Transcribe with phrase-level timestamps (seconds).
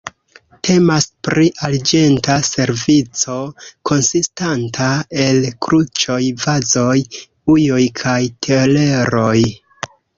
[0.67, 3.37] Temas pri arĝenta servico
[3.91, 4.89] konsistanta
[5.29, 6.99] el kruĉoj, vazoj,
[7.59, 9.41] ujoj kaj teleroj.